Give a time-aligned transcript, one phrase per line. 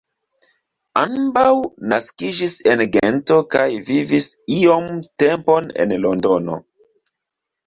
[1.01, 1.51] Ambaŭ
[1.91, 4.89] naskiĝis en Gento kaj vivis iom
[5.25, 6.59] tempon en Londono.